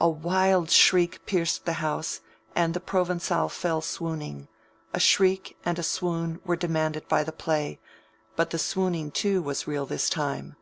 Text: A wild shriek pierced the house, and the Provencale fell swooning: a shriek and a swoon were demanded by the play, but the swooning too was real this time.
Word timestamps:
A 0.00 0.08
wild 0.08 0.70
shriek 0.70 1.26
pierced 1.26 1.66
the 1.66 1.74
house, 1.84 2.22
and 2.56 2.72
the 2.72 2.80
Provencale 2.80 3.50
fell 3.50 3.82
swooning: 3.82 4.48
a 4.94 4.98
shriek 4.98 5.58
and 5.62 5.78
a 5.78 5.82
swoon 5.82 6.40
were 6.42 6.56
demanded 6.56 7.06
by 7.06 7.22
the 7.22 7.32
play, 7.32 7.78
but 8.34 8.48
the 8.48 8.58
swooning 8.58 9.10
too 9.10 9.42
was 9.42 9.66
real 9.68 9.84
this 9.84 10.08
time. 10.08 10.56